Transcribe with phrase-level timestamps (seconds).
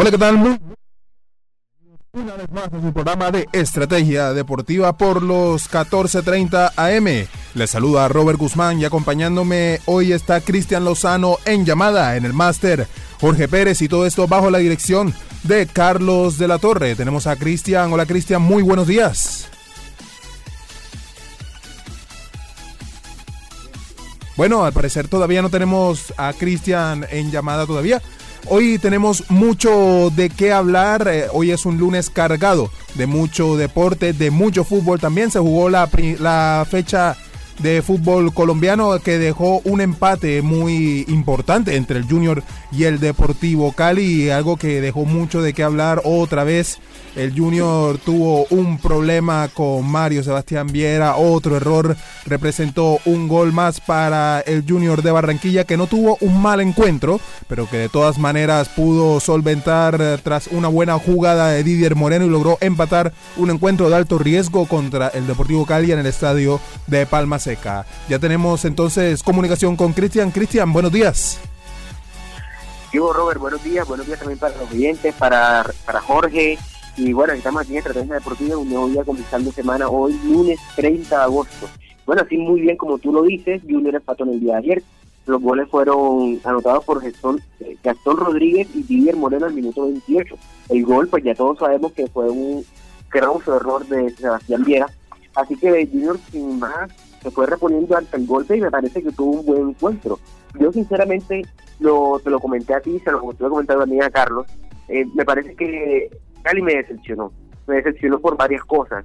[0.00, 0.60] Hola, ¿qué tal?
[2.12, 7.26] Una vez más en su programa de Estrategia Deportiva por los 14.30 AM.
[7.54, 12.86] Les saluda Robert Guzmán y acompañándome hoy está Cristian Lozano en llamada en el máster.
[13.20, 15.12] Jorge Pérez y todo esto bajo la dirección
[15.42, 16.94] de Carlos de la Torre.
[16.94, 17.92] Tenemos a Cristian.
[17.92, 19.48] Hola Cristian, muy buenos días.
[24.36, 28.00] Bueno, al parecer todavía no tenemos a Cristian en llamada todavía.
[28.50, 31.06] Hoy tenemos mucho de qué hablar.
[31.06, 34.98] Eh, hoy es un lunes cargado de mucho deporte, de mucho fútbol.
[34.98, 35.86] También se jugó la,
[36.18, 37.14] la fecha
[37.58, 43.72] de fútbol colombiano que dejó un empate muy importante entre el Junior y el Deportivo
[43.72, 46.78] Cali, algo que dejó mucho de qué hablar otra vez
[47.16, 53.80] el Junior tuvo un problema con Mario Sebastián Viera, otro error representó un gol más
[53.80, 58.18] para el Junior de Barranquilla que no tuvo un mal encuentro, pero que de todas
[58.18, 63.50] maneras pudo solventar eh, tras una buena jugada de Didier Moreno y logró empatar un
[63.50, 67.86] encuentro de alto riesgo contra el Deportivo Cali en el estadio de Palma Seca.
[68.08, 70.30] Ya tenemos entonces comunicación con Cristian.
[70.30, 71.38] Cristian, buenos días.
[72.90, 76.58] Diego Robert, buenos días, buenos días también para los oyentes, para, para Jorge,
[76.98, 81.16] y bueno, estamos aquí en Estrategia Deportiva, un nuevo día comenzando semana, hoy lunes 30
[81.16, 81.68] de agosto.
[82.04, 84.82] Bueno, así muy bien como tú lo dices, Junior empató en el día de ayer.
[85.26, 90.34] Los goles fueron anotados por Gastón, eh, Gastón Rodríguez y Didier Moreno al minuto 28.
[90.70, 92.64] El gol, pues ya todos sabemos que fue un
[93.10, 94.86] gravoso error de Sebastián Viera.
[95.36, 96.90] Así que Junior sin más
[97.22, 100.18] se fue reponiendo ante el golpe y me parece que tuvo un buen encuentro.
[100.58, 101.42] Yo sinceramente
[101.78, 104.46] lo, te lo comenté a ti, se lo estuve comentando a mí a Carlos.
[104.88, 106.10] Eh, me parece que
[106.42, 107.32] Cali me decepcionó.
[107.66, 109.04] Me decepcionó por varias cosas.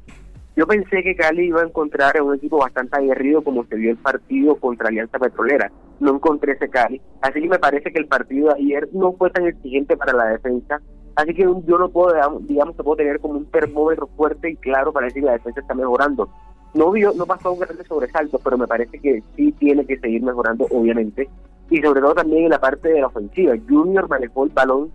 [0.56, 3.98] Yo pensé que Cali iba a encontrar un equipo bastante aguerrido como se vio el
[3.98, 5.72] partido contra Alianza Petrolera.
[6.00, 7.02] No encontré ese Cali.
[7.22, 10.26] Así que me parece que el partido de ayer no fue tan exigente para la
[10.26, 10.80] defensa.
[11.16, 15.08] Así que yo no puedo, digamos, puedo tener como un termómetro fuerte y claro para
[15.08, 16.30] decir que la defensa está mejorando.
[16.76, 20.22] No vio, no pasó un grande sobresalto, pero me parece que sí tiene que seguir
[20.24, 21.30] mejorando, obviamente.
[21.70, 23.56] Y sobre todo también en la parte de la ofensiva.
[23.68, 24.92] Junior manejó el balón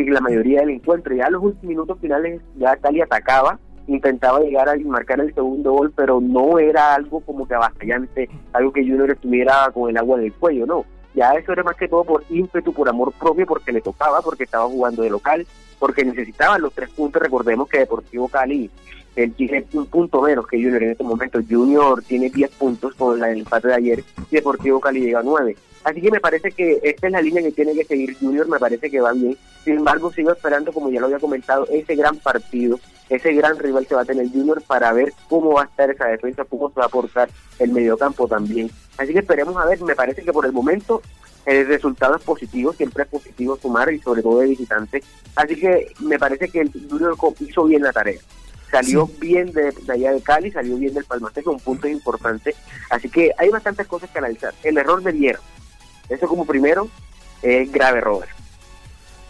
[0.00, 1.14] y la mayoría del encuentro.
[1.14, 5.72] Ya en los últimos minutos finales ya Cali atacaba, intentaba llegar a marcar el segundo
[5.72, 10.18] gol, pero no era algo como que avasallante, algo que Junior estuviera con el agua
[10.18, 10.84] en el cuello, no.
[11.14, 14.44] Ya eso era más que todo por ímpetu, por amor propio, porque le tocaba, porque
[14.44, 15.46] estaba jugando de local,
[15.78, 17.22] porque necesitaba los tres puntos.
[17.22, 18.70] Recordemos que Deportivo Cali
[19.14, 21.40] él tiene un punto menos que Junior en este momento.
[21.48, 25.56] Junior tiene 10 puntos con el empate de ayer y Deportivo Cali llega a 9.
[25.84, 28.58] Así que me parece que esta es la línea que tiene que seguir Junior, me
[28.58, 29.36] parece que va bien.
[29.64, 32.78] Sin embargo, sigo esperando, como ya lo había comentado, ese gran partido,
[33.08, 36.06] ese gran rival que va a tener Junior para ver cómo va a estar esa
[36.06, 37.28] defensa, cómo se va a aportar
[37.58, 38.70] el mediocampo también.
[38.98, 41.02] Así que esperemos a ver, me parece que por el momento
[41.46, 45.02] el resultado es positivo, siempre es positivo sumar y sobre todo de visitante.
[45.34, 48.20] Así que me parece que el Junior hizo bien la tarea
[48.72, 52.54] salió bien de, allá de Cali, salió bien del Palmateca, un punto importante.
[52.88, 54.54] Así que hay bastantes cosas que analizar.
[54.62, 55.38] El error de Viera,
[56.08, 56.88] eso como primero,
[57.42, 58.30] es grave, Robert.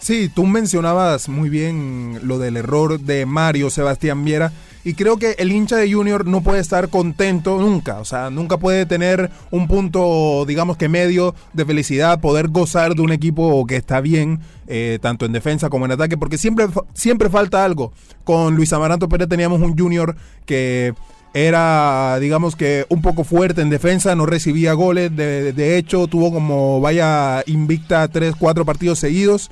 [0.02, 4.52] Sí, tú mencionabas muy bien lo del error de Mario Sebastián Viera.
[4.82, 8.00] Y creo que el hincha de Junior no puede estar contento nunca.
[8.00, 13.02] O sea, nunca puede tener un punto, digamos que medio de felicidad, poder gozar de
[13.02, 17.30] un equipo que está bien, eh, tanto en defensa como en ataque, porque siempre, siempre
[17.30, 17.92] falta algo.
[18.24, 20.94] Con Luis Amaranto Pérez teníamos un Junior que
[21.32, 25.14] era, digamos que, un poco fuerte en defensa, no recibía goles.
[25.14, 29.48] De, de hecho, tuvo como vaya invicta tres, cuatro partidos seguidos.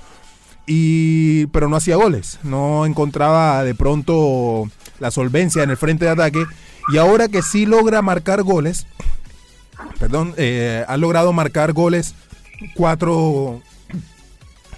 [0.66, 4.70] Y, pero no hacía goles, no encontraba de pronto
[5.00, 6.44] la solvencia en el frente de ataque.
[6.92, 8.86] Y ahora que sí logra marcar goles,
[9.98, 12.14] perdón, eh, ha logrado marcar goles
[12.74, 13.62] cuatro,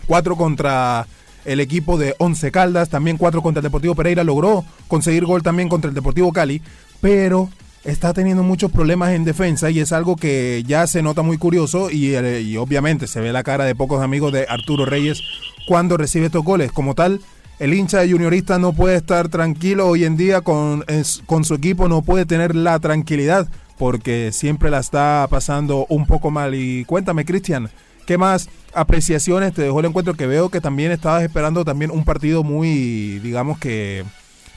[0.07, 1.07] cuatro contra
[1.45, 5.69] el equipo de Once Caldas, también cuatro contra el Deportivo Pereira, logró conseguir gol también
[5.69, 6.63] contra el Deportivo Cali,
[7.01, 7.51] pero
[7.85, 11.91] está teniendo muchos problemas en defensa y es algo que ya se nota muy curioso
[11.91, 15.23] y, eh, y obviamente se ve la cara de pocos amigos de Arturo Reyes
[15.67, 16.73] cuando recibe estos goles.
[16.73, 17.21] Como tal,
[17.59, 20.85] el hincha de Juniorista no puede estar tranquilo hoy en día con,
[21.27, 23.49] con su equipo, no puede tener la tranquilidad
[23.79, 26.55] porque siempre la está pasando un poco mal.
[26.55, 27.69] Y cuéntame, Cristian,
[28.07, 30.15] ¿Qué más apreciaciones te dejó el encuentro?
[30.15, 34.05] Que veo que también estabas esperando también un partido muy, digamos que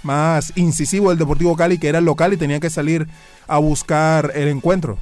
[0.05, 3.07] más incisivo del Deportivo Cali, que era el local y tenía que salir
[3.47, 4.97] a buscar el encuentro.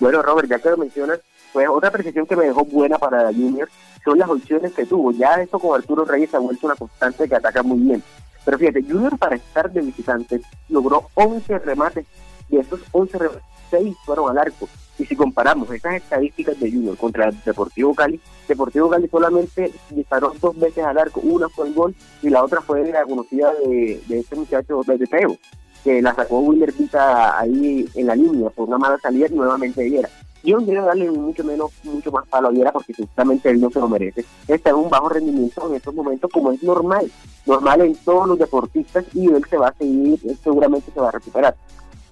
[0.00, 1.20] Bueno, Robert, ya que lo mencionas,
[1.52, 3.68] pues otra apreciación que me dejó buena para Junior
[4.04, 5.12] son las opciones que tuvo.
[5.12, 8.02] Ya esto con Arturo Reyes ha vuelto una constante que ataca muy bien.
[8.44, 12.06] Pero fíjate, Junior para estar de visitante logró 11 remates
[12.48, 14.68] y estos 11 remates, 6 fueron al arco.
[15.00, 20.34] Y si comparamos estas estadísticas de Junior contra el Deportivo Cali, Deportivo Cali solamente disparó
[20.38, 23.98] dos veces al arco, una fue el gol y la otra fue la conocida de,
[24.06, 25.38] de este muchacho de Teo,
[25.82, 29.84] que la sacó Willer Vita ahí en la línea por una mala salida y nuevamente
[29.84, 30.10] Viera.
[30.44, 33.70] Yo no quiero darle mucho menos, mucho más palo a Viera porque justamente él no
[33.70, 34.26] se lo merece.
[34.48, 37.10] Está en un bajo rendimiento en estos momentos como es normal,
[37.46, 41.12] normal en todos los deportistas y él se va a seguir, seguramente se va a
[41.12, 41.56] recuperar.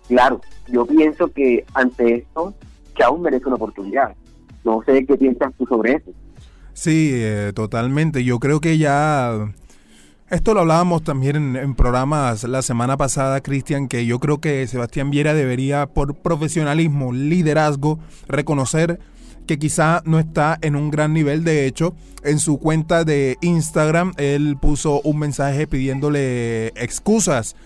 [0.09, 2.55] Claro, yo pienso que ante esto,
[2.99, 4.15] Chau merece una oportunidad.
[4.65, 6.11] No sé qué piensas tú sobre eso.
[6.73, 8.25] Sí, eh, totalmente.
[8.25, 9.53] Yo creo que ya...
[10.31, 15.11] Esto lo hablábamos también en, programas la semana pasada, Cristian, que yo creo que Sebastián
[15.11, 19.01] Viera debería, por profesionalismo, liderazgo, reconocer
[19.47, 21.45] que quizá no está en un gran nivel.
[21.45, 27.57] De hecho, en su cuenta de Instagram, él puso un mensaje pidiéndole excusas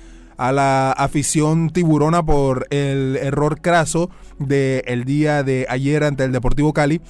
[0.42, 6.72] a la afición tiburona por el error craso del día de ayer ante el Deportivo
[6.72, 7.00] Cali.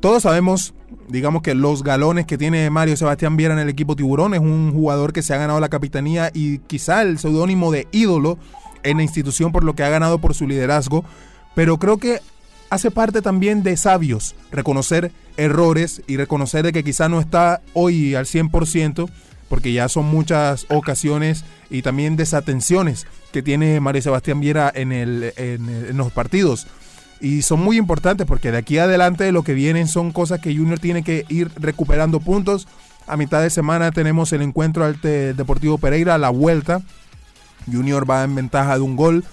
[0.00, 0.74] Todos sabemos
[1.08, 4.34] digamos que los galones que tiene Mario Sebastián Viera en el equipo Tiburón.
[4.34, 8.38] Es un jugador que se ha ganado la capitanía y quizá el seudónimo de ídolo
[8.82, 11.04] en la institución por lo que ha ganado por su liderazgo.
[11.54, 12.20] Pero creo que
[12.70, 18.14] hace parte también de sabios reconocer errores y reconocer de que quizá no está hoy
[18.14, 19.08] al 100%,
[19.48, 26.12] porque ya son muchas ocasiones y también desatenciones que tiene Mario Sebastián Viera en, los
[26.12, 26.66] partidos
[27.20, 30.78] y son muy importantes porque de aquí adelante lo que vienen son cosas que Junior
[30.78, 32.68] tiene que ir recuperando puntos.
[33.06, 36.82] A mitad de semana tenemos el encuentro ante Deportivo Pereira, la vuelta.
[37.70, 39.24] Junior va en ventaja de un gol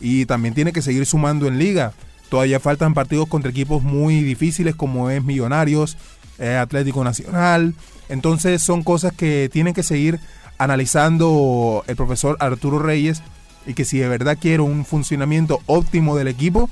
[0.00, 1.92] y también tiene que seguir sumando en liga.
[2.28, 5.96] Todavía faltan partidos contra equipos muy difíciles como es Millonarios,
[6.38, 7.74] eh, Atlético Nacional.
[8.08, 10.20] Entonces son cosas que tienen que seguir
[10.58, 13.22] analizando el profesor Arturo Reyes
[13.66, 16.68] y que si de verdad quiere un funcionamiento óptimo del equipo,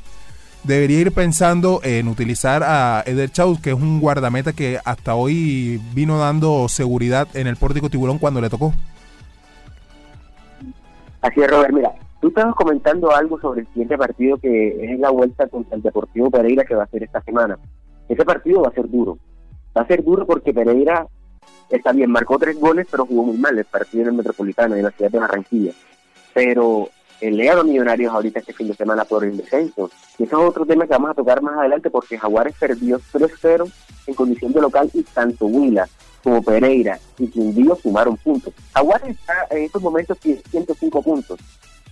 [0.64, 5.80] debería ir pensando en utilizar a Eder Chaus, que es un guardameta que hasta hoy
[5.94, 8.72] vino dando seguridad en el pórtico tiburón cuando le tocó.
[11.20, 11.72] Así es, Robert.
[11.72, 15.82] Mira, tú estabas comentando algo sobre el siguiente partido que es la vuelta contra el
[15.82, 17.58] Deportivo Pereira que va a ser esta semana.
[18.08, 19.18] Ese partido va a ser duro.
[19.76, 21.06] Va a ser duro porque Pereira
[21.76, 24.84] está bien, marcó tres goles, pero jugó muy mal el partido en el Metropolitano, en
[24.84, 25.72] la ciudad de Barranquilla.
[26.34, 26.90] Pero
[27.20, 29.90] el Leado Millonarios ahorita este fin de semana por el descenso.
[30.18, 33.70] Y eso es otro tema que vamos a tocar más adelante porque Jaguares perdió 3-0
[34.06, 35.88] en condición de local y tanto Huila
[36.22, 38.52] como Pereira y Quindío sumaron puntos.
[38.74, 41.38] Jaguares está en estos momentos tiene 105 puntos,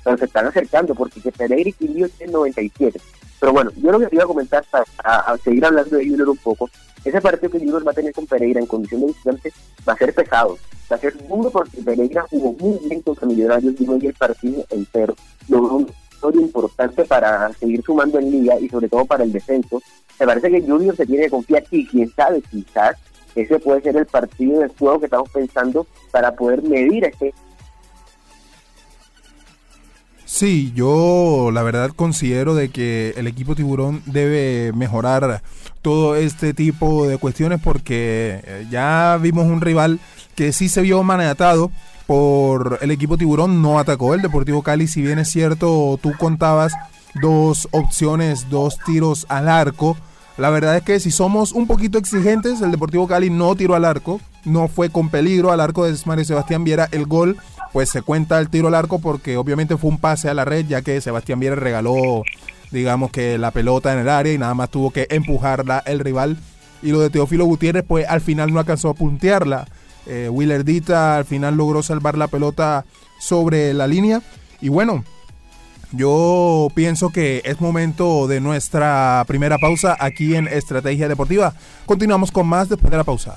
[0.05, 3.01] pero se están acercando porque Pereira y Quindío tienen 97.
[3.39, 6.37] Pero bueno, yo lo que iba a comentar para a, seguir hablando de Junior un
[6.37, 6.69] poco,
[7.05, 9.53] ese partido que Junior va a tener con Pereira en condición de visitante
[9.89, 10.59] va a ser pesado
[10.91, 15.15] va a ser duro porque Pereira jugó muy bien contra Millonarios y el partido entero.
[15.49, 15.87] Logró un
[16.21, 19.81] historia importante para seguir sumando en liga y sobre todo para el descenso.
[20.19, 22.97] Me parece que Junior se tiene que confiar y quién sabe, quizás
[23.35, 27.33] ese puede ser el partido de juego que estamos pensando para poder medir este
[30.27, 35.43] Sí, yo la verdad considero de que el equipo tiburón debe mejorar
[35.83, 40.01] todo este tipo de cuestiones porque eh, ya vimos un rival
[40.35, 41.71] que sí se vio manatado
[42.07, 46.73] por el equipo tiburón, no atacó el Deportivo Cali, si bien es cierto, tú contabas
[47.21, 49.97] dos opciones, dos tiros al arco.
[50.37, 53.85] La verdad es que si somos un poquito exigentes, el Deportivo Cali no tiró al
[53.85, 56.89] arco, no fue con peligro al arco de Mario Sebastián Viera.
[56.91, 57.37] El gol
[57.73, 60.67] pues se cuenta el tiro al arco porque obviamente fue un pase a la red,
[60.67, 62.23] ya que Sebastián Viera regaló,
[62.71, 66.39] digamos que la pelota en el área y nada más tuvo que empujarla el rival.
[66.83, 69.67] Y lo de Teófilo Gutiérrez, pues al final no alcanzó a puntearla.
[70.07, 72.85] Eh, Willerdita al final logró salvar la pelota
[73.19, 74.23] sobre la línea.
[74.61, 75.05] Y bueno,
[75.93, 81.55] yo pienso que es momento de nuestra primera pausa aquí en Estrategia Deportiva.
[81.87, 83.37] Continuamos con más después de la pausa.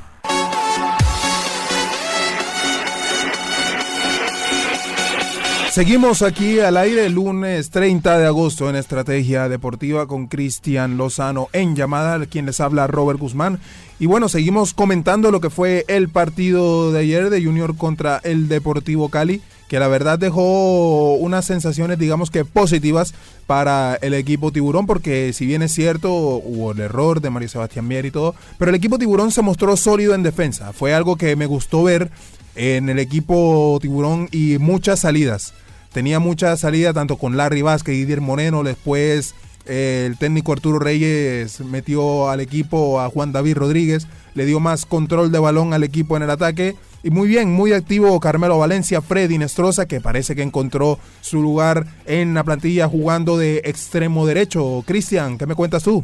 [5.72, 11.74] Seguimos aquí al aire lunes 30 de agosto en Estrategia Deportiva con Cristian Lozano en
[11.74, 13.58] llamada, quien les habla Robert Guzmán.
[13.98, 18.46] Y bueno, seguimos comentando lo que fue el partido de ayer de Junior contra el
[18.46, 23.14] Deportivo Cali, que la verdad dejó unas sensaciones, digamos que positivas
[23.46, 27.86] para el equipo Tiburón, porque si bien es cierto, hubo el error de Mario Sebastián
[27.86, 30.72] Mier y todo, pero el equipo Tiburón se mostró sólido en defensa.
[30.72, 32.10] Fue algo que me gustó ver
[32.56, 35.54] en el equipo Tiburón y muchas salidas
[35.94, 39.34] tenía mucha salida tanto con Larry Vázquez Didier Moreno, después
[39.66, 45.32] el técnico Arturo Reyes metió al equipo a Juan David Rodríguez, le dio más control
[45.32, 46.76] de balón al equipo en el ataque.
[47.02, 51.86] Y muy bien, muy activo Carmelo Valencia, Freddy Nestroza, que parece que encontró su lugar
[52.06, 54.82] en la plantilla jugando de extremo derecho.
[54.86, 56.02] Cristian, ¿qué me cuentas tú?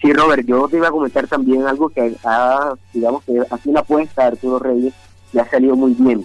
[0.00, 3.80] Sí, Robert, yo te iba a comentar también algo que ha, digamos que hace una
[3.80, 4.92] apuesta a Arturo Reyes
[5.32, 6.24] le ha salido muy bien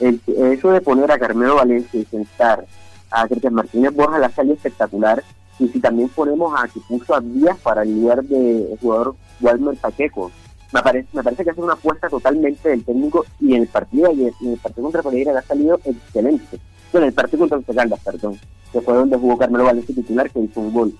[0.00, 2.66] eso de poner a Carmelo Valencia y sentar
[3.10, 5.22] a Cristian Martínez Borja la salió espectacular.
[5.58, 9.76] Y si también ponemos a que puso a Díaz para el lugar del jugador Walmer
[9.78, 10.30] Pacheco,
[10.72, 14.12] me parece, me parece que es una apuesta totalmente del técnico y en el partido
[14.12, 16.58] y en el partido contra Pereira ha salido excelente.
[16.92, 18.38] Bueno, el partido contra Caldas, perdón,
[18.72, 20.98] que fue donde jugó Carmelo Valencia titular que hizo un gol.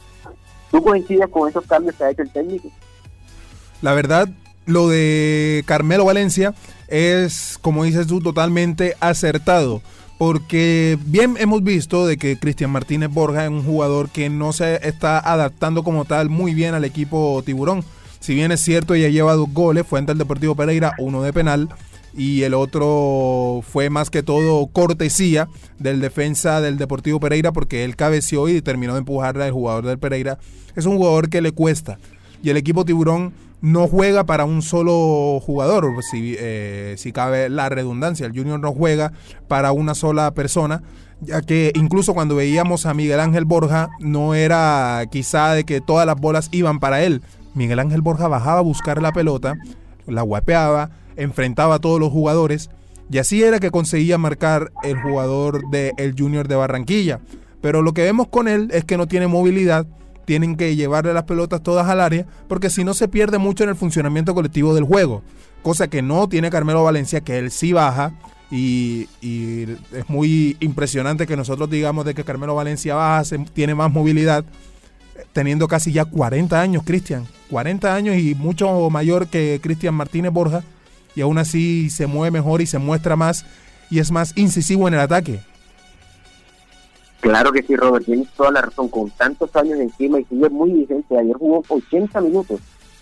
[0.71, 2.71] ¿Tú coincides con esos cambios que ha hecho el técnico?
[3.83, 4.29] La verdad,
[4.65, 6.55] lo de Carmelo Valencia
[6.89, 9.83] es, como dices tú, totalmente acertado.
[10.19, 14.87] Porque bien hemos visto de que Cristian Martínez Borja es un jugador que no se
[14.89, 17.85] está adaptando como tal muy bien al equipo tiburón.
[18.21, 21.33] Si bien es cierto, ya lleva dos goles, fue ante el Deportivo Pereira, uno de
[21.35, 21.69] penal,
[22.17, 27.95] y el otro fue más que todo cortesía del defensa del Deportivo Pereira porque él
[27.95, 30.39] cabeció y terminó de empujarle al jugador del Pereira.
[30.75, 31.99] Es un jugador que le cuesta.
[32.43, 37.69] Y el equipo tiburón no juega para un solo jugador, si, eh, si cabe la
[37.69, 38.27] redundancia.
[38.27, 39.13] El Junior no juega
[39.49, 40.83] para una sola persona,
[41.21, 46.07] ya que incluso cuando veíamos a Miguel Ángel Borja, no era quizá de que todas
[46.07, 47.23] las bolas iban para él.
[47.55, 49.55] Miguel Ángel Borja bajaba a buscar la pelota,
[50.07, 52.71] la guapeaba, enfrentaba a todos los jugadores,
[53.11, 57.21] y así era que conseguía marcar el jugador del Junior de Barranquilla.
[57.61, 59.87] Pero lo que vemos con él es que no tiene movilidad
[60.26, 63.71] tienen que llevarle las pelotas todas al área, porque si no se pierde mucho en
[63.71, 65.23] el funcionamiento colectivo del juego.
[65.62, 68.12] Cosa que no tiene Carmelo Valencia, que él sí baja.
[68.50, 74.45] Y, es muy impresionante que nosotros digamos de que Carmelo Valencia baja, tiene más movilidad,
[75.33, 77.26] teniendo casi ya 40 años, Cristian.
[77.50, 80.62] 40 años y mucho mayor que Cristian Martínez Borja.
[81.14, 83.47] Y aún así se mueve mejor y se muestra más
[83.90, 85.40] y es más incisivo en el ataque.
[87.26, 88.88] Claro que sí, Robert, tienes toda la razón.
[88.88, 91.18] Con tantos años encima y sigue muy vigente.
[91.18, 92.61] Ayer jugó 80 minutos.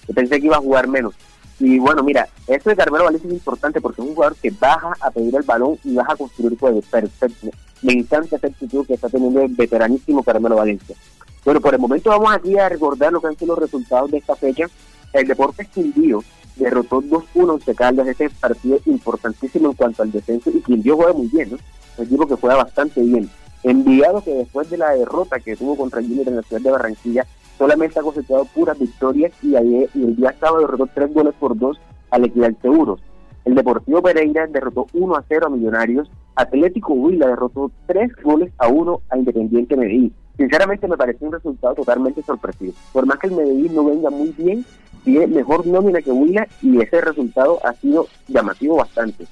[0.09, 1.15] Yo pensé que iba a jugar menos.
[1.61, 4.95] Y bueno, mira, eso de Carmelo Valencia es importante porque es un jugador que baja
[4.99, 6.81] a pedir el balón y baja a construir juego.
[6.91, 7.51] Perfecto.
[7.83, 10.97] Me encanta esa actitud que está teniendo el veteranísimo Carmelo Valencia.
[11.45, 14.17] Bueno, por el momento vamos aquí a recordar lo que han sido los resultados de
[14.17, 14.65] esta fecha.
[15.13, 16.25] El Deportes Quindío
[16.57, 21.27] derrotó 2-1 en Caldas, ese partido importantísimo en cuanto al descenso, y Quindío juega muy
[21.27, 21.59] bien, ¿no?
[21.99, 23.31] Un equipo que juega bastante bien.
[23.65, 27.27] Enviado que después de la derrota que tuvo contra Junior en la ciudad de Barranquilla,
[27.57, 31.59] solamente ha cosechado puras victorias y, ayer, y el día sábado derrotó tres goles por
[31.59, 31.81] dos
[32.11, 33.01] al Equidad Seguros.
[33.45, 36.11] El Deportivo Pereira derrotó 1 a 0 a Millonarios.
[36.35, 40.15] Atlético Huila derrotó 3 goles a 1 a Independiente Medellín.
[40.37, 42.73] Sinceramente me parece un resultado totalmente sorpresivo.
[42.93, 44.65] Por más que el Medellín no venga muy bien,
[45.05, 49.27] tiene mejor nómina que Huila y ese resultado ha sido llamativo bastante.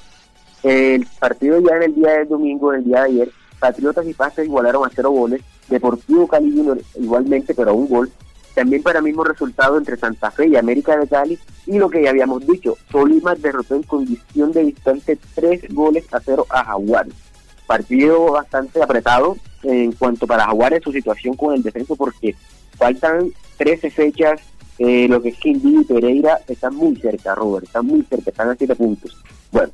[0.62, 3.28] El partido ya en el día del domingo, en el día de ayer,
[3.62, 5.40] Patriotas y Paz igualaron a 0 goles.
[5.68, 8.10] Deportivo Cali Junior igualmente, pero a un gol
[8.56, 12.10] también para mismo resultado entre Santa Fe y América de Cali y lo que ya
[12.10, 17.14] habíamos dicho, Tolima derrotó en condición de distante tres goles a cero a Jaguares.
[17.66, 22.34] Partido bastante apretado en cuanto para Jaguares su situación con el descenso porque
[22.76, 24.40] faltan 13 fechas,
[24.78, 28.50] eh, lo que es Quindío y Pereira están muy cerca, Robert, están muy cerca, están
[28.50, 29.16] a 7 puntos.
[29.52, 29.72] Bueno,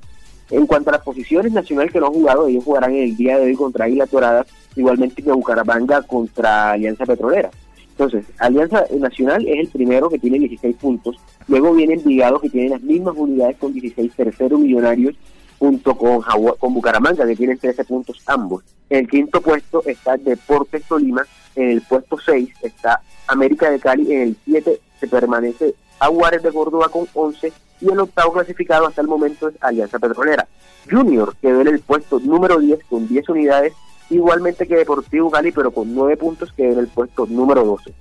[0.50, 3.46] en cuanto a las posiciones nacionales que no han jugado, ellos jugarán el día de
[3.46, 7.50] hoy contra Águila Dorada, igualmente que Bucaramanga contra Alianza Petrolera.
[7.90, 11.16] Entonces, Alianza Nacional es el primero que tiene 16 puntos.
[11.48, 15.16] Luego viene Envigado que tiene las mismas unidades con 16, tercero Millonarios
[15.58, 16.22] junto con,
[16.58, 18.62] con Bucaramanga que tienen 13 puntos ambos.
[18.88, 21.26] En el quinto puesto está Deportes Tolima,
[21.56, 26.52] en el puesto 6 está América de Cali, en el 7 se permanece Aguares de
[26.52, 30.46] Córdoba con 11 y el octavo clasificado hasta el momento es Alianza Petrolera.
[30.90, 33.72] Junior quedó en el puesto número 10 con 10 unidades
[34.10, 37.92] igualmente que Deportivo Cali, pero con nueve puntos que en el puesto número 12.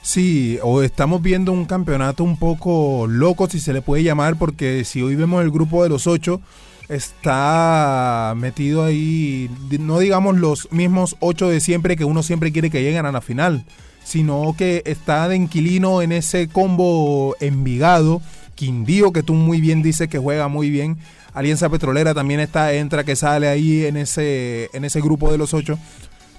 [0.00, 4.84] Sí, o estamos viendo un campeonato un poco loco, si se le puede llamar, porque
[4.84, 6.42] si hoy vemos el grupo de los ocho,
[6.90, 9.50] está metido ahí,
[9.80, 13.22] no digamos los mismos ocho de siempre que uno siempre quiere que lleguen a la
[13.22, 13.64] final,
[14.02, 18.20] sino que está de inquilino en ese combo Envigado,
[18.54, 20.98] Quindío, que tú muy bien dices que juega muy bien,
[21.32, 25.52] Alianza Petrolera también está, entra, que sale ahí en ese, en ese grupo de los
[25.52, 25.78] ocho.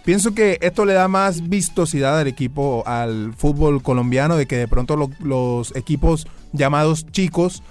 [0.05, 4.67] Pienso que esto le da más vistosidad al equipo, al fútbol colombiano, de que de
[4.67, 7.63] pronto los equipos llamados chicos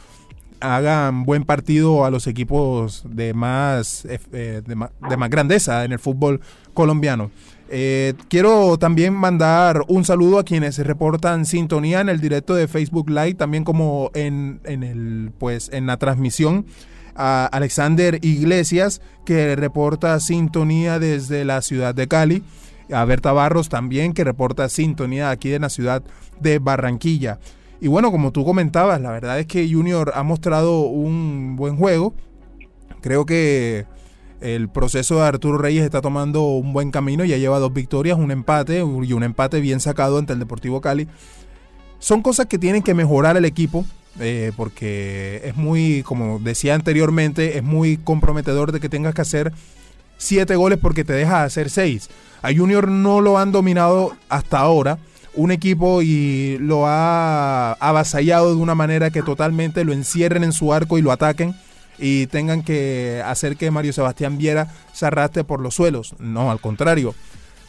[0.61, 4.77] hagan buen partido a los equipos de más, eh, de,
[5.17, 6.41] más grandeza en el fútbol
[6.73, 7.31] colombiano.
[7.71, 13.09] Eh, quiero también mandar un saludo a quienes reportan sintonía en el directo de Facebook
[13.09, 16.67] Live, también como en, en el, pues, en la transmisión
[17.17, 22.43] a Alexander Iglesias, que reporta sintonía desde la ciudad de Cali.
[22.93, 26.03] A Berta Barros también, que reporta sintonía aquí en la ciudad
[26.41, 27.39] de Barranquilla.
[27.81, 32.15] Y bueno, como tú comentabas, la verdad es que Junior ha mostrado un buen juego.
[33.01, 33.87] Creo que
[34.45, 37.25] el proceso de Arturo Reyes está tomando un buen camino.
[37.25, 41.09] Ya lleva dos victorias, un empate y un empate bien sacado ante el Deportivo Cali.
[41.99, 43.87] Son cosas que tienen que mejorar el equipo.
[44.21, 49.53] Eh, porque es muy, como decía anteriormente, es muy comprometedor de que tengas que hacer
[50.19, 52.11] siete goles porque te deja hacer seis.
[52.41, 54.99] A Junior no lo han dominado hasta ahora
[55.35, 60.73] un equipo y lo ha avasallado de una manera que totalmente lo encierren en su
[60.73, 61.57] arco y lo ataquen
[61.99, 66.15] y tengan que hacer que Mario Sebastián Viera se arrastre por los suelos.
[66.19, 67.15] No, al contrario.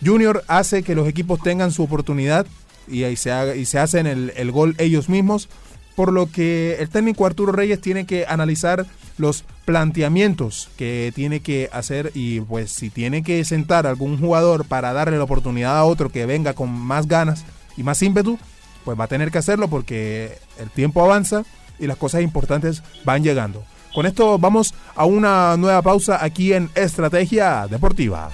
[0.04, 2.46] Junior hace que los equipos tengan su oportunidad
[2.88, 5.50] y, se, haga, y se hacen el, el gol ellos mismos
[5.96, 8.86] por lo que el técnico Arturo Reyes tiene que analizar
[9.18, 14.66] los planteamientos que tiene que hacer y pues si tiene que sentar a algún jugador
[14.66, 17.46] para darle la oportunidad a otro que venga con más ganas
[17.78, 18.38] y más ímpetu,
[18.84, 21.44] pues va a tener que hacerlo porque el tiempo avanza
[21.80, 23.64] y las cosas importantes van llegando.
[23.96, 28.30] Con esto vamos a una nueva pausa aquí en Estrategia Deportiva.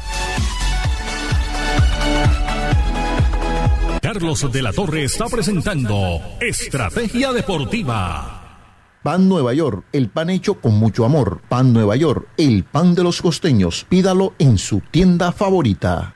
[4.02, 8.58] Carlos de la Torre está presentando Estrategia Deportiva.
[9.04, 11.42] Pan Nueva York, el pan hecho con mucho amor.
[11.48, 13.86] Pan Nueva York, el pan de los costeños.
[13.88, 16.16] Pídalo en su tienda favorita.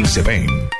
[0.03, 0.70] sí se ven.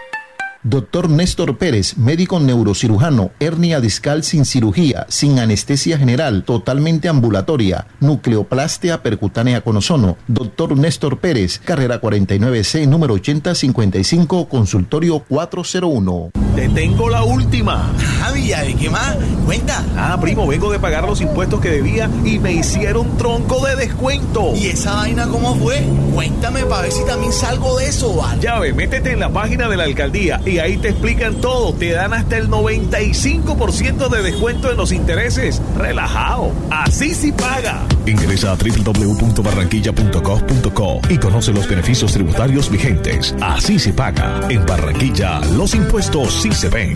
[0.64, 9.02] Doctor Néstor Pérez, médico neurocirujano, hernia discal sin cirugía, sin anestesia general, totalmente ambulatoria, nucleoplastia
[9.02, 10.18] percutánea con ozono.
[10.28, 16.30] Doctor Néstor Pérez, carrera 49C, número 8055, consultorio 401.
[16.56, 17.92] Te tengo la última.
[18.20, 19.18] Javi, ¿de qué más?
[19.46, 19.84] Cuenta.
[19.98, 24.54] Ah, primo, vengo de pagar los impuestos que debía y me hicieron tronco de descuento.
[24.56, 25.84] ¿Y esa vaina cómo fue?
[26.14, 28.42] Cuéntame para ver si también salgo de eso, ¿vale?
[28.42, 31.74] Ya ve, métete en la página de la alcaldía y ahí te explican todo.
[31.74, 35.62] Te dan hasta el 95% de descuento en los intereses.
[35.78, 36.52] Relajado.
[36.70, 37.86] Así sí paga.
[38.06, 43.36] Ingresa a www.barranquilla.gov.co y conoce los beneficios tributarios vigentes.
[43.42, 44.42] Así se paga.
[44.50, 46.94] En Barranquilla, los impuestos sí se ven.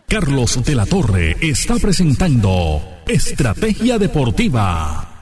[0.09, 5.16] Carlos de la Torre está presentando Estrategia Deportiva.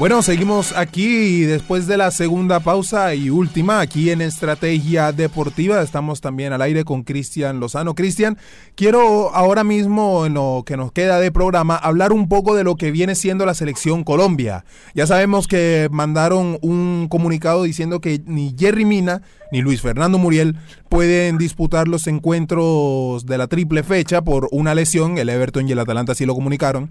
[0.00, 5.82] Bueno, seguimos aquí después de la segunda pausa y última aquí en Estrategia Deportiva.
[5.82, 7.94] Estamos también al aire con Cristian Lozano.
[7.94, 8.38] Cristian,
[8.76, 12.76] quiero ahora mismo en lo que nos queda de programa hablar un poco de lo
[12.76, 14.64] que viene siendo la selección Colombia.
[14.94, 19.20] Ya sabemos que mandaron un comunicado diciendo que ni Jerry Mina
[19.52, 20.56] ni Luis Fernando Muriel
[20.88, 25.18] pueden disputar los encuentros de la triple fecha por una lesión.
[25.18, 26.88] El Everton y el Atalanta sí lo comunicaron.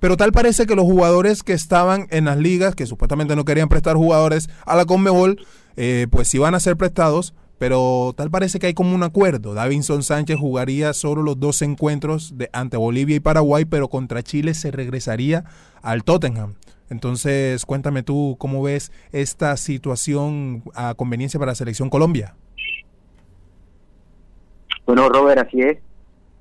[0.00, 3.68] Pero tal parece que los jugadores que estaban en las ligas, que supuestamente no querían
[3.68, 5.44] prestar jugadores a la Conmebol,
[5.76, 9.54] eh, pues van a ser prestados, pero tal parece que hay como un acuerdo.
[9.54, 14.54] Davinson Sánchez jugaría solo los dos encuentros de, ante Bolivia y Paraguay, pero contra Chile
[14.54, 15.44] se regresaría
[15.82, 16.54] al Tottenham.
[16.90, 22.34] Entonces, cuéntame tú cómo ves esta situación a conveniencia para la selección Colombia.
[24.86, 25.78] Bueno, Robert, así es.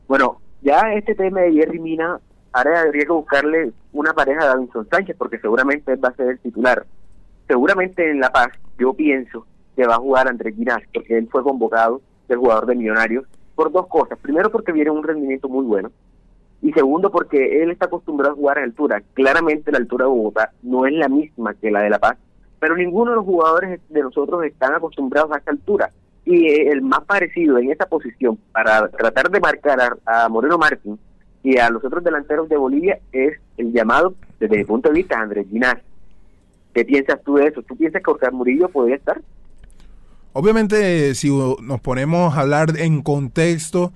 [0.08, 2.22] Bueno, ya este tema de Jerry Mina
[2.58, 6.30] ahora habría que buscarle una pareja a Davinson Sánchez, porque seguramente él va a ser
[6.30, 6.86] el titular.
[7.48, 11.44] Seguramente en La Paz, yo pienso que va a jugar Andrés Ginás, porque él fue
[11.44, 14.18] convocado del jugador de Millonarios, por dos cosas.
[14.20, 15.92] Primero, porque viene un rendimiento muy bueno.
[16.62, 19.04] Y segundo, porque él está acostumbrado a jugar a altura.
[19.14, 22.18] Claramente la altura de Bogotá no es la misma que la de La Paz,
[22.60, 25.92] pero ninguno de los jugadores de nosotros están acostumbrados a esa altura.
[26.26, 31.00] Y el más parecido en esa posición para tratar de marcar a Moreno Martín
[31.48, 35.18] y a los otros delanteros de Bolivia es el llamado, desde mi punto de vista,
[35.18, 35.78] Andrés Ginás.
[36.74, 37.62] ¿Qué piensas tú de eso?
[37.62, 39.22] ¿Tú piensas que Oscar Murillo podría estar?
[40.34, 43.94] Obviamente, si nos ponemos a hablar en contexto,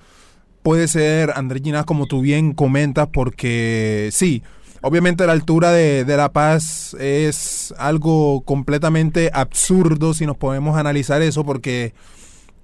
[0.64, 4.44] puede ser Andrés Ginás, como tú bien comentas, porque sí,
[4.82, 11.22] obviamente la altura de, de, La Paz es algo completamente absurdo si nos podemos analizar
[11.22, 11.94] eso, porque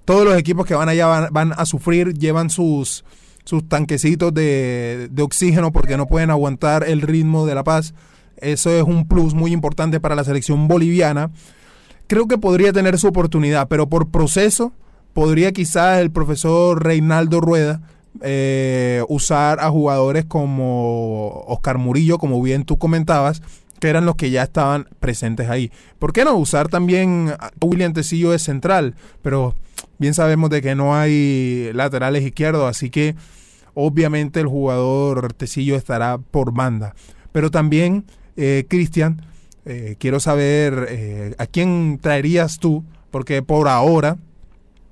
[0.06, 3.04] todos los equipos que van allá van, van a sufrir, llevan sus
[3.48, 7.94] sus tanquecitos de, de, oxígeno porque no pueden aguantar el ritmo de La Paz.
[8.36, 11.30] Eso es un plus muy importante para la selección boliviana.
[12.08, 14.74] Creo que podría tener su oportunidad, pero por proceso
[15.14, 17.80] podría quizás el profesor Reinaldo Rueda
[18.20, 23.40] eh, usar a jugadores como Oscar Murillo, como bien tú comentabas,
[23.80, 25.72] que eran los que ya estaban presentes ahí.
[25.98, 28.94] ¿Por qué no usar también a William Tecillo de central?
[29.22, 29.54] Pero
[29.96, 33.16] bien sabemos de que no hay laterales izquierdos, así que
[33.80, 36.94] obviamente el jugador Tecillo estará por banda.
[37.30, 38.04] Pero también,
[38.36, 39.22] eh, Cristian,
[39.64, 44.18] eh, quiero saber eh, a quién traerías tú, porque por ahora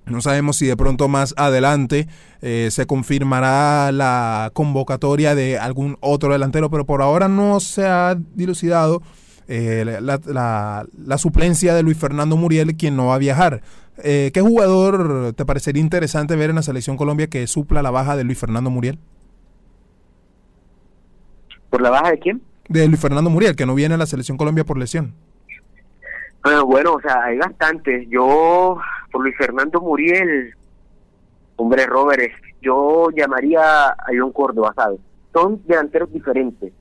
[0.05, 2.07] no sabemos si de pronto más adelante
[2.41, 8.17] eh, se confirmará la convocatoria de algún otro delantero, pero por ahora no se ha
[8.35, 9.03] dilucidado
[9.49, 13.63] eh, la, la, la, suplencia de Luis Fernando Muriel, quien no va a viajar.
[14.03, 18.17] Eh, ¿Qué jugador te parecería interesante ver en la selección Colombia que supla la baja
[18.17, 18.99] de Luis Fernando Muriel?
[21.71, 22.43] ¿Por la baja de quién?
[22.69, 25.15] De Luis Fernando Muriel, que no viene a la selección Colombia por lesión.
[26.43, 28.07] Bueno, bueno, o sea, hay bastantes.
[28.09, 28.79] Yo,
[29.11, 30.55] por Luis Fernando Muriel,
[31.57, 32.33] hombre, Robert,
[32.63, 35.01] yo llamaría a John Córdoba, ¿sabes?
[35.33, 36.73] Son delanteros diferentes,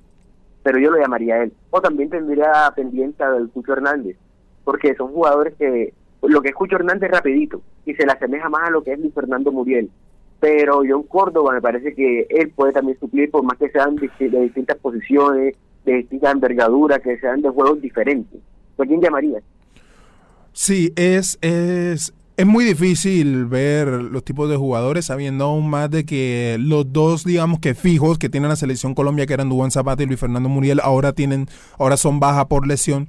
[0.63, 1.53] pero yo lo llamaría a él.
[1.71, 4.17] O también tendría pendiente al Cucho Hernández,
[4.63, 8.67] porque son jugadores que lo que es Cucho Hernández rapidito y se le asemeja más
[8.67, 9.89] a lo que es Luis Fernando Muriel.
[10.39, 14.09] Pero John Córdoba me parece que él puede también suplir, por más que sean de,
[14.41, 18.39] distintas posiciones, de distintas envergaduras, que sean de juegos diferentes.
[18.75, 19.43] ¿Por quién llamarías?
[20.51, 26.05] Sí, es, es Es muy difícil ver los tipos de jugadores, sabiendo aún más de
[26.05, 30.03] que los dos, digamos que fijos que tiene la selección Colombia, que eran Dubán Zapata
[30.03, 31.47] y Luis Fernando Muriel, ahora tienen,
[31.79, 33.07] ahora son baja por lesión.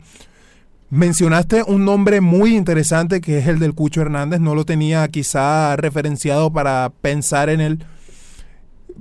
[0.91, 4.41] Mencionaste un nombre muy interesante que es el del Cucho Hernández.
[4.41, 7.85] No lo tenía quizá referenciado para pensar en él.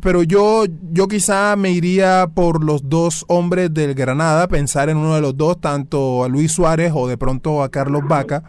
[0.02, 5.16] Pero yo, yo quizá me iría por los dos hombres del Granada, pensar en uno
[5.16, 8.44] de los dos, tanto a Luis Suárez o de pronto a Carlos Vaca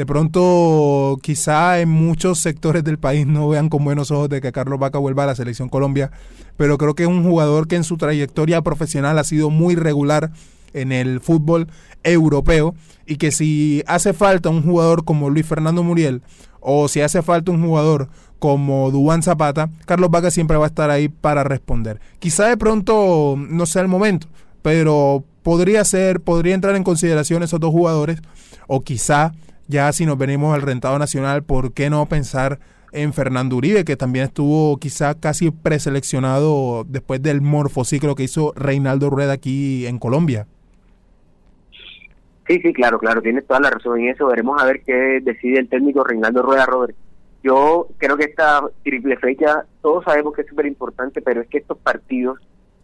[0.00, 4.50] de pronto quizá en muchos sectores del país no vean con buenos ojos de que
[4.50, 6.10] Carlos Vaca vuelva a la selección Colombia,
[6.56, 10.30] pero creo que es un jugador que en su trayectoria profesional ha sido muy regular
[10.74, 11.68] en el fútbol
[12.02, 12.74] europeo
[13.06, 16.22] y que si hace falta un jugador como Luis Fernando Muriel
[16.60, 20.90] o si hace falta un jugador como Dubán Zapata, Carlos Vaca siempre va a estar
[20.90, 22.00] ahí para responder.
[22.18, 24.28] Quizá de pronto no sea el momento,
[24.62, 28.20] pero podría ser, podría entrar en consideración esos dos jugadores
[28.66, 29.32] o quizá
[29.68, 32.58] ya si nos venimos al rentado nacional, ¿por qué no pensar
[32.92, 39.10] en Fernando Uribe, que también estuvo quizá casi preseleccionado después del morfociclo que hizo Reinaldo
[39.10, 40.48] Rueda aquí en Colombia?
[42.50, 44.26] Sí, sí, claro, claro, tienes toda la razón en eso.
[44.26, 46.96] Veremos a ver qué decide el técnico Reinaldo Rueda, Robert.
[47.44, 51.58] Yo creo que esta triple fecha, todos sabemos que es súper importante, pero es que
[51.58, 52.40] estos partidos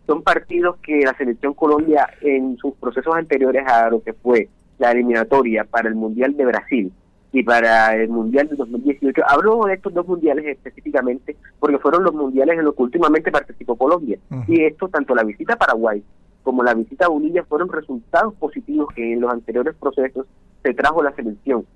[0.07, 4.49] son partidos que la selección Colombia en sus procesos anteriores a lo que fue
[4.79, 6.93] la eliminatoria para el Mundial de Brasil
[7.33, 9.21] y para el Mundial de 2018.
[9.27, 13.75] Hablo de estos dos mundiales específicamente porque fueron los mundiales en los que últimamente participó
[13.75, 14.17] Colombia.
[14.47, 16.05] Y esto, tanto la visita a Paraguay
[16.47, 20.29] como la visita a Bolivia, fueron resultados positivos que en los anteriores procesos
[20.63, 21.67] se trajo la selección.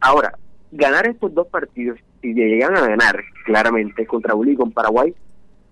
[0.00, 0.38] Ahora,
[0.70, 5.12] ganar estos dos partidos, si llegan a ganar claramente contra Bolivia y con Paraguay,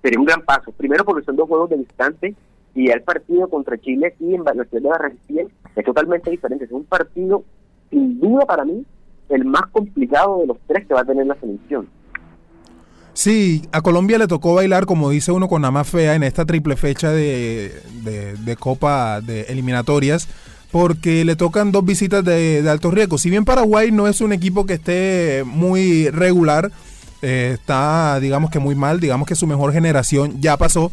[0.03, 0.73] sería un gran paso.
[0.73, 2.35] Primero porque son dos juegos de distante
[2.75, 5.45] y el partido contra Chile aquí en la ciudad de Barranquilla
[5.77, 6.65] es totalmente diferente.
[6.65, 7.45] Es un partido,
[7.91, 8.85] sin duda para mí,
[9.29, 11.89] el más complicado de los tres que va a tener la selección.
[13.19, 16.45] Sí, a Colombia le tocó bailar, como dice uno, con la más fea en esta
[16.45, 20.29] triple fecha de, de, Copa de eliminatorias,
[20.71, 23.19] porque le tocan dos visitas de, alto riesgo.
[23.19, 26.71] Si bien Paraguay no es un equipo que esté muy regular,
[27.21, 30.93] eh, está, digamos que muy mal, digamos que su mejor generación ya pasó,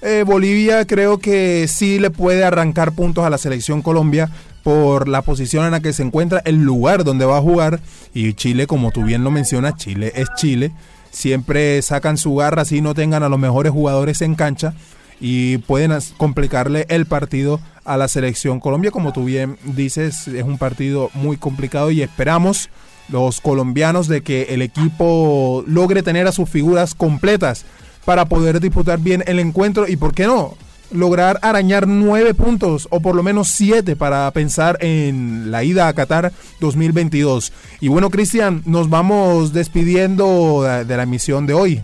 [0.00, 4.30] eh, Bolivia creo que sí le puede arrancar puntos a la selección Colombia
[4.62, 7.80] por la posición en la que se encuentra, el lugar donde va a jugar.
[8.14, 10.70] Y Chile, como tú bien lo mencionas, Chile es Chile.
[11.14, 14.74] Siempre sacan su garra si no tengan a los mejores jugadores en cancha
[15.20, 18.90] y pueden complicarle el partido a la selección Colombia.
[18.90, 22.68] Como tú bien dices, es un partido muy complicado y esperamos
[23.08, 27.64] los colombianos de que el equipo logre tener a sus figuras completas
[28.04, 30.56] para poder disputar bien el encuentro y, ¿por qué no?
[30.90, 35.92] Lograr arañar nueve puntos o por lo menos siete para pensar en la ida a
[35.94, 37.52] Qatar 2022.
[37.80, 41.82] Y bueno, Cristian, nos vamos despidiendo de la emisión de hoy.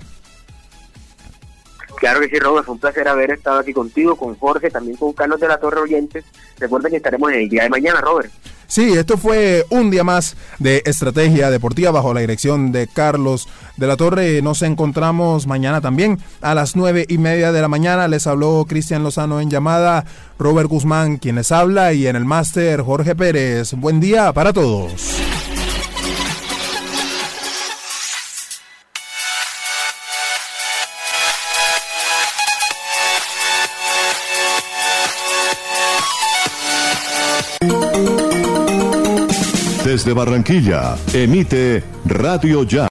[2.00, 5.12] Claro que sí, Robert, fue un placer haber estado aquí contigo, con Jorge, también con
[5.12, 6.24] Carlos de la Torre Oyentes.
[6.58, 8.32] Recuerden que estaremos en el día de mañana, Robert.
[8.70, 13.88] Sí, esto fue un día más de Estrategia Deportiva bajo la dirección de Carlos de
[13.88, 14.40] la Torre.
[14.42, 18.06] Nos encontramos mañana también a las nueve y media de la mañana.
[18.06, 20.04] Les habló Cristian Lozano en llamada,
[20.38, 23.72] Robert Guzmán quien les habla y en el máster Jorge Pérez.
[23.72, 25.16] Buen día para todos.
[40.00, 42.88] Desde Barranquilla, emite Radio Ya.